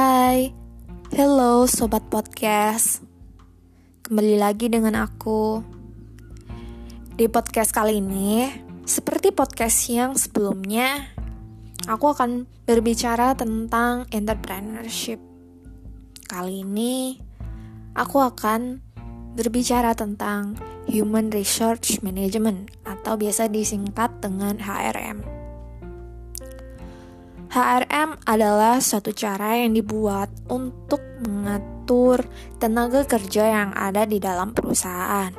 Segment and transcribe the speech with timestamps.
[0.00, 0.48] Hai,
[1.12, 3.04] hello sobat podcast.
[4.00, 5.60] Kembali lagi dengan aku.
[7.20, 8.48] Di podcast kali ini,
[8.88, 11.04] seperti podcast yang sebelumnya,
[11.84, 15.20] aku akan berbicara tentang entrepreneurship.
[16.24, 17.20] Kali ini,
[17.92, 18.80] aku akan
[19.36, 20.56] berbicara tentang
[20.88, 25.39] Human Resource Management atau biasa disingkat dengan HRM.
[27.50, 32.22] HRM adalah suatu cara yang dibuat untuk mengatur
[32.62, 35.34] tenaga kerja yang ada di dalam perusahaan.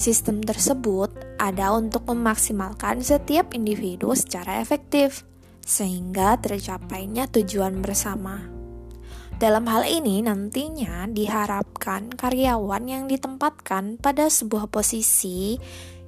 [0.00, 5.28] Sistem tersebut ada untuk memaksimalkan setiap individu secara efektif,
[5.60, 8.40] sehingga tercapainya tujuan bersama.
[9.36, 15.60] Dalam hal ini, nantinya diharapkan karyawan yang ditempatkan pada sebuah posisi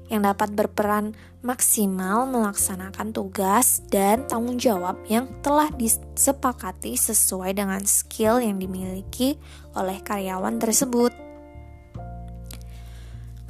[0.09, 1.12] yang dapat berperan
[1.45, 9.39] maksimal melaksanakan tugas dan tanggung jawab yang telah disepakati sesuai dengan skill yang dimiliki
[9.77, 11.12] oleh karyawan tersebut.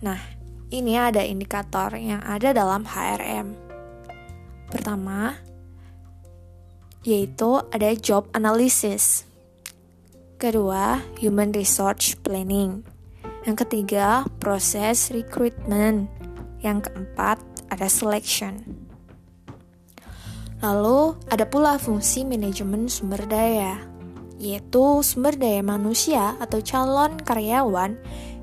[0.05, 0.21] Nah,
[0.69, 3.57] ini ada indikator yang ada dalam HRM.
[4.69, 5.33] Pertama,
[7.09, 9.25] yaitu ada job analysis.
[10.39, 12.85] Kedua, human resource planning.
[13.43, 16.18] Yang ketiga, proses recruitment.
[16.59, 17.39] Yang keempat,
[17.71, 18.63] ada selection.
[20.59, 23.79] Lalu, ada pula fungsi manajemen sumber daya,
[24.43, 27.95] yaitu sumber daya manusia atau calon karyawan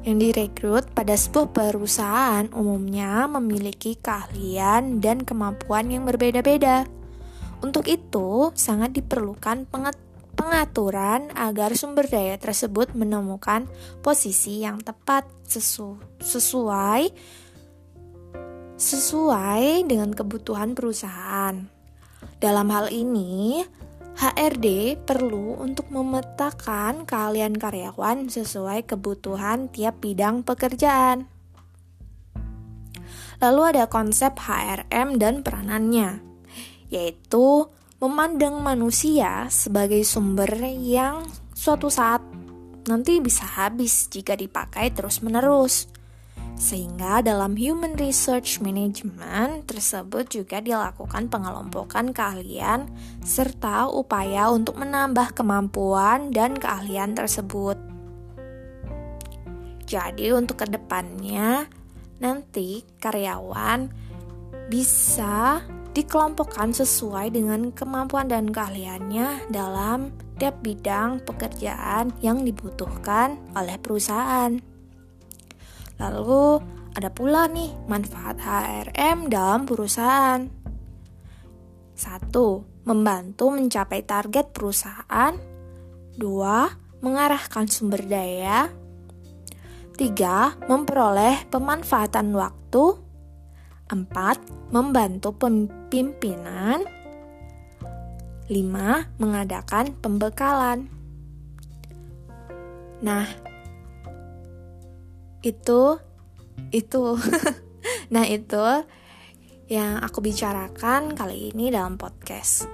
[0.07, 6.88] yang direkrut pada sebuah perusahaan umumnya memiliki keahlian dan kemampuan yang berbeda-beda.
[7.59, 9.66] Untuk itu, sangat diperlukan
[10.38, 13.66] pengaturan agar sumber daya tersebut menemukan
[14.05, 17.09] posisi yang tepat sesu sesuai
[18.75, 21.55] sesuai dengan kebutuhan perusahaan.
[22.43, 23.63] Dalam hal ini,
[24.15, 31.27] HRD perlu untuk memetakan keahlian karyawan sesuai kebutuhan tiap bidang pekerjaan.
[33.44, 36.23] Lalu ada konsep HRM dan peranannya,
[36.88, 37.67] yaitu
[38.00, 42.23] memandang manusia sebagai sumber yang suatu saat
[42.88, 45.91] nanti bisa habis jika dipakai terus-menerus.
[46.55, 52.88] Sehingga dalam Human Research Management tersebut juga dilakukan pengelompokan keahlian
[53.19, 57.75] serta upaya untuk menambah kemampuan dan keahlian tersebut.
[59.85, 61.67] Jadi untuk ke depannya
[62.23, 63.91] nanti karyawan
[64.71, 65.61] bisa
[65.95, 74.75] dikelompokkan sesuai dengan kemampuan dan keahliannya dalam tiap bidang pekerjaan yang dibutuhkan oleh perusahaan.
[76.00, 76.59] Lalu
[76.95, 80.47] ada pula nih manfaat HRM dalam perusahaan.
[81.95, 85.33] Satu, membantu mencapai target perusahaan.
[86.16, 86.67] Dua,
[87.03, 88.67] mengarahkan sumber daya.
[89.95, 93.00] Tiga, memperoleh pemanfaatan waktu.
[93.91, 94.44] Empat,
[94.75, 96.83] membantu pemimpinan.
[98.51, 100.91] Lima, mengadakan pembekalan.
[103.00, 103.25] Nah,
[105.45, 106.01] itu
[106.73, 107.06] itu.
[108.06, 108.66] Nah itu
[109.69, 112.66] yang aku bicarakan kali ini dalam podcast.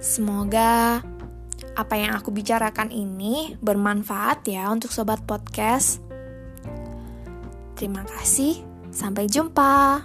[0.00, 1.00] Semoga
[1.72, 6.00] apa yang aku bicarakan ini bermanfaat ya untuk sobat podcast.
[7.76, 8.60] Terima kasih.
[8.92, 10.04] Sampai jumpa